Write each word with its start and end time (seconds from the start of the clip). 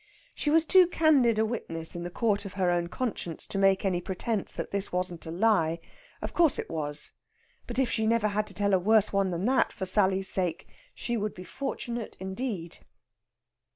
She 0.33 0.49
was 0.49 0.65
too 0.65 0.87
candid 0.87 1.37
a 1.37 1.45
witness 1.45 1.95
in 1.95 2.01
the 2.01 2.09
court 2.09 2.43
of 2.43 2.53
her 2.53 2.71
own 2.71 2.87
conscience 2.87 3.45
to 3.45 3.59
make 3.59 3.85
any 3.85 4.01
pretence 4.01 4.55
that 4.55 4.71
this 4.71 4.91
wasn't 4.91 5.27
a 5.27 5.29
lie. 5.29 5.79
Of 6.23 6.33
course 6.33 6.57
it 6.57 6.71
was; 6.71 7.13
but 7.67 7.77
if 7.77 7.91
she 7.91 8.07
never 8.07 8.29
had 8.29 8.47
to 8.47 8.53
tell 8.55 8.73
a 8.73 8.79
worse 8.79 9.13
one 9.13 9.29
than 9.29 9.45
that 9.45 9.71
for 9.71 9.85
Sally's 9.85 10.27
sake, 10.27 10.67
she 10.95 11.17
would 11.17 11.35
be 11.35 11.43
fortunate 11.43 12.17
indeed. 12.19 12.79